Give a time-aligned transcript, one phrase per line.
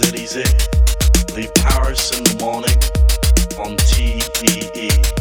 [0.00, 2.78] Leave Paris in the morning
[3.58, 5.17] on TEE.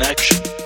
[0.00, 0.59] connection.